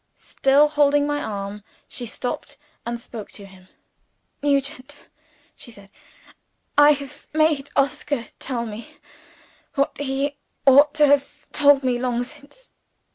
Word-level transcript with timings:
Still 0.17 0.67
holding 0.69 1.05
my 1.05 1.21
arm, 1.21 1.63
she 1.87 2.07
stopped 2.07 2.57
and 2.87 2.99
spoke 2.99 3.29
to 3.33 3.45
him. 3.45 3.67
"Nugent," 4.41 4.95
she 5.55 5.71
said, 5.71 5.91
"I 6.75 6.93
have 6.93 7.27
made 7.33 7.69
Oscar 7.75 8.25
tell 8.39 8.65
me 8.65 8.97
what 9.75 9.95
he 9.99 10.37
ought 10.65 10.95
to 10.95 11.05
have 11.05 11.45
told 11.51 11.83
me 11.83 11.99
long 11.99 12.23
since." 12.23 12.71